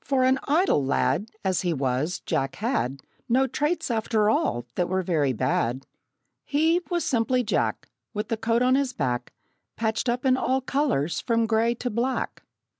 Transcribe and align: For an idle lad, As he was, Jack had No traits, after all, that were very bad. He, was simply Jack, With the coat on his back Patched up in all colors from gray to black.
For 0.00 0.24
an 0.24 0.40
idle 0.48 0.84
lad, 0.84 1.30
As 1.44 1.60
he 1.60 1.72
was, 1.72 2.18
Jack 2.26 2.56
had 2.56 3.02
No 3.28 3.46
traits, 3.46 3.88
after 3.88 4.28
all, 4.28 4.66
that 4.74 4.88
were 4.88 5.04
very 5.04 5.32
bad. 5.32 5.86
He, 6.44 6.80
was 6.90 7.04
simply 7.04 7.44
Jack, 7.44 7.88
With 8.12 8.30
the 8.30 8.36
coat 8.36 8.62
on 8.62 8.74
his 8.74 8.92
back 8.92 9.32
Patched 9.76 10.08
up 10.08 10.24
in 10.26 10.36
all 10.36 10.60
colors 10.60 11.20
from 11.20 11.46
gray 11.46 11.76
to 11.76 11.88
black. 11.88 12.42